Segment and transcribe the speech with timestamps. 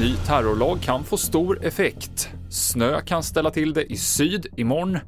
[0.00, 2.30] Ny terrorlag kan få stor effekt.
[2.50, 4.98] Snö kan ställa till det i syd imorgon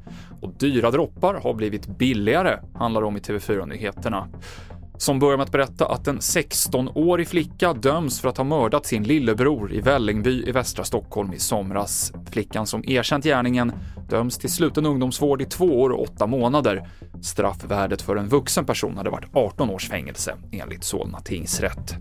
[0.41, 4.27] och dyra droppar har blivit billigare, handlar det om i TV4-nyheterna.
[4.97, 9.03] Som börjar med att berätta att en 16-årig flicka döms för att ha mördat sin
[9.03, 12.13] lillebror i Vällingby i västra Stockholm i somras.
[12.31, 13.71] Flickan som erkänt gärningen
[14.09, 16.89] döms till sluten ungdomsvård i två år och åtta månader.
[17.21, 21.95] Straffvärdet för en vuxen person hade varit 18 års fängelse, enligt Solna tingsrätt.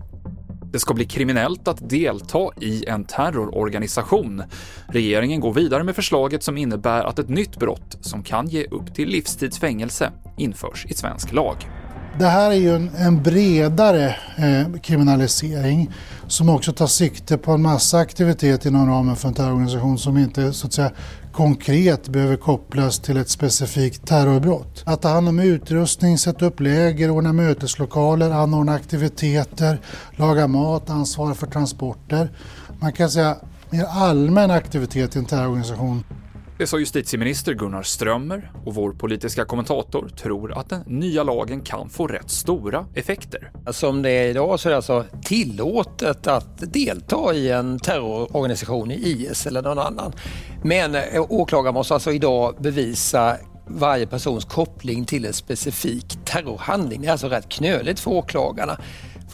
[0.72, 4.42] Det ska bli kriminellt att delta i en terrororganisation.
[4.88, 8.94] Regeringen går vidare med förslaget som innebär att ett nytt brott som kan ge upp
[8.94, 11.56] till livstidsfängelse införs i svensk lag.
[12.18, 15.90] Det här är ju en, en bredare eh, kriminalisering
[16.26, 20.52] som också tar sikte på en massa aktivitet inom ramen för en terrororganisation som inte
[20.52, 20.90] så att säga
[21.32, 24.82] konkret behöver kopplas till ett specifikt terrorbrott.
[24.86, 29.80] Att ta hand om utrustning, sätta upp läger, ordna möteslokaler, anordna aktiviteter,
[30.16, 32.30] laga mat, ansvara för transporter.
[32.80, 33.36] Man kan säga
[33.70, 36.04] mer allmän aktivitet i en terrororganisation
[36.58, 41.88] det sa justitieminister Gunnar Strömmer och vår politiska kommentator tror att den nya lagen kan
[41.88, 43.50] få rätt stora effekter.
[43.70, 48.94] Som det är idag så är det alltså tillåtet att delta i en terrororganisation i
[48.94, 50.12] IS eller någon annan.
[50.62, 57.00] Men eh, åklagaren måste alltså idag bevisa varje persons koppling till en specifik terrorhandling.
[57.00, 58.78] Det är alltså rätt knöligt för åklagarna.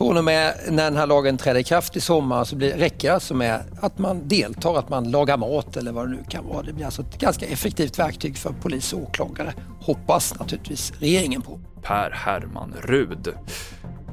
[0.03, 3.09] Från och med när den här lagen träder i kraft i sommar så blir, räcker
[3.09, 6.49] det alltså med att man deltar, att man lagar mat eller vad det nu kan
[6.49, 6.63] vara.
[6.63, 9.55] Det blir alltså ett ganska effektivt verktyg för polis och åklagare.
[9.81, 11.61] Hoppas naturligtvis regeringen på.
[11.83, 13.35] Per Herman Rud.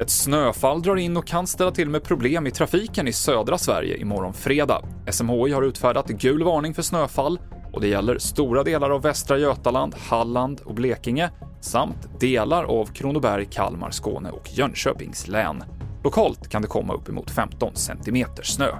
[0.01, 3.97] Ett snöfall drar in och kan ställa till med problem i trafiken i södra Sverige
[3.97, 4.81] imorgon fredag.
[5.11, 7.39] SMHI har utfärdat gul varning för snöfall
[7.73, 11.29] och det gäller stora delar av Västra Götaland, Halland och Blekinge
[11.61, 15.63] samt delar av Kronoberg, Kalmar, Skåne och Jönköpings län.
[16.03, 18.71] Lokalt kan det komma uppemot 15 cm snö.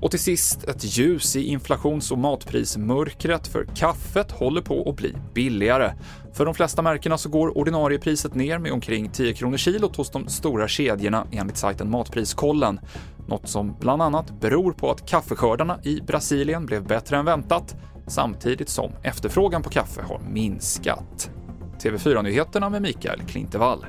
[0.00, 5.14] Och till sist ett ljus i inflations och matprismörkret för kaffet håller på att bli
[5.34, 5.92] billigare.
[6.32, 10.28] För de flesta märkena så går ordinariepriset ner med omkring 10 kronor kilot hos de
[10.28, 12.80] stora kedjorna enligt sajten Matpriskollen.
[13.26, 17.76] Något som bland annat beror på att kaffeskördarna i Brasilien blev bättre än väntat
[18.06, 21.30] samtidigt som efterfrågan på kaffe har minskat.
[21.82, 23.86] TV4-nyheterna med Mikael Klintevall.